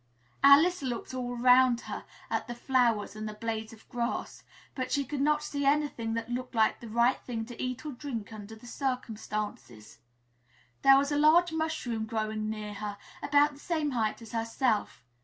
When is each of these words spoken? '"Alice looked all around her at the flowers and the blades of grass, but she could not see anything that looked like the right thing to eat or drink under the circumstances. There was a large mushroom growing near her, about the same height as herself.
'"Alice 0.53 0.81
looked 0.81 1.13
all 1.13 1.33
around 1.35 1.81
her 1.81 2.05
at 2.31 2.47
the 2.47 2.55
flowers 2.55 3.15
and 3.15 3.29
the 3.29 3.35
blades 3.35 3.71
of 3.71 3.87
grass, 3.87 4.41
but 4.73 4.91
she 4.91 5.05
could 5.05 5.21
not 5.21 5.43
see 5.43 5.63
anything 5.63 6.15
that 6.15 6.27
looked 6.31 6.55
like 6.55 6.79
the 6.79 6.89
right 6.89 7.21
thing 7.21 7.45
to 7.45 7.61
eat 7.61 7.85
or 7.85 7.91
drink 7.91 8.33
under 8.33 8.55
the 8.55 8.65
circumstances. 8.65 9.99
There 10.81 10.97
was 10.97 11.11
a 11.11 11.17
large 11.19 11.51
mushroom 11.53 12.07
growing 12.07 12.49
near 12.49 12.73
her, 12.73 12.97
about 13.21 13.53
the 13.53 13.59
same 13.59 13.91
height 13.91 14.19
as 14.23 14.31
herself. 14.31 15.03